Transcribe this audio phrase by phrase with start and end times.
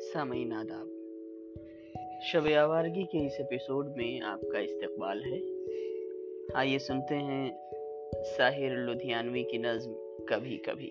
[0.00, 0.86] سامعین، آداب۔
[2.22, 5.38] شب آوارگی کے اس ایپیسوڈ میں آپ کا استقبال ہے۔
[6.54, 7.50] آئیے سنتے ہیں
[8.36, 9.92] ساحر لدھیانوی کی نظم
[10.28, 10.90] کبھی کبھی۔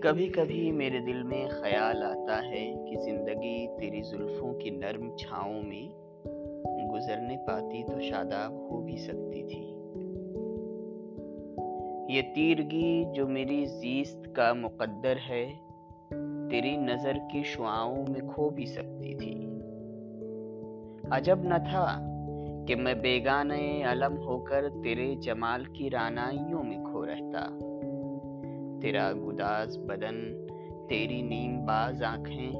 [0.00, 5.62] کبھی کبھی میرے دل میں خیال آتا ہے کہ زندگی تیری زلفوں کی نرم چھاؤں
[5.62, 6.04] میں
[6.94, 9.63] گزرنے پاتی تو شاداب ہو بھی سکتی تھی۔
[12.14, 15.52] یہ تیرگی جو میری زیست کا مقدر ہے،
[16.50, 19.46] تیری نظر کی شعاؤں میں کھو بھی سکتی تھی۔
[21.10, 22.00] عجب نہ تھا
[22.68, 27.58] کہ میں بیگانے علم ہو کر تیرے جمال کی رانائیوں میں کھو رہتا۔
[28.82, 30.46] تیرا گداز بدن،
[30.88, 32.52] تیری نیم باز آنکھیں،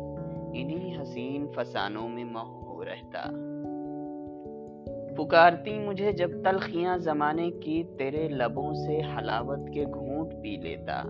[0.55, 2.25] انہی حسین فسانوں میں
[2.67, 3.54] ہو رہتا۔
[5.17, 11.03] پکارتی مجھے جب تلخیاں زمانے کی تیرے لبوں سے حلاوت کے گھونٹ پی لیتا۔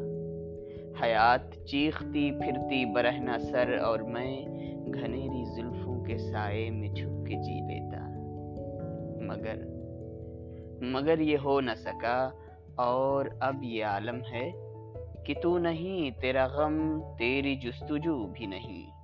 [1.02, 4.46] حیات چیختی پھرتی برہنا سر اور میں
[4.94, 8.08] گھنیری زلفوں کے سائے میں چھپ کے جی لیتا۔
[9.20, 9.58] مگر
[10.80, 12.30] مگر یہ ہو نہ سکا
[12.74, 14.50] اور اب یہ عالم ہے
[15.26, 18.94] کہ تو نہیں، تیرا غم، تیری جستجو بھی نہیں۔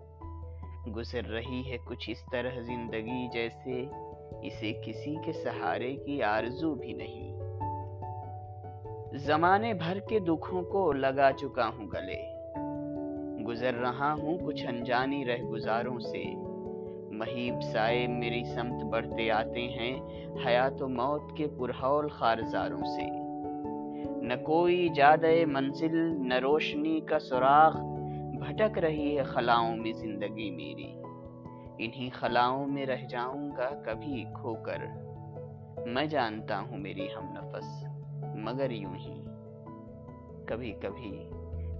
[0.92, 3.85] گزر رہی ہے کچھ اس طرح زندگی جیسے
[4.42, 7.31] اسے کسی کے سہارے کی آرزو بھی نہیں۔
[9.14, 12.41] زمانے بھر کے دکھوں کو لگا چکا ہوں گلے۔
[13.45, 16.25] گزر رہا ہوں کچھ انجانی رہ گزاروں سے۔
[17.11, 20.01] مہیب سائے میری سمت بڑھتے آتے ہیں
[20.47, 23.20] حیات و موت کے پرہول خارزاروں سے۔
[24.27, 27.77] نہ کوئی جادہ منزل، نہ روشنی کا سراغ،
[28.39, 31.00] بھٹک رہی ہے خلاؤں میں زندگی میری۔
[31.83, 34.78] انہی خلاؤں میں رہ جاؤں گا کبھی کھو کر
[35.86, 37.84] میں جانتا ہوں میری ہم نفس،
[38.34, 39.25] مگر یوں ہی
[40.47, 41.31] کبھی کبھی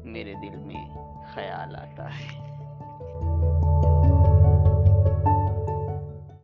[0.05, 0.85] میرے دل میں
[1.35, 2.50] خیال آتا ہے۔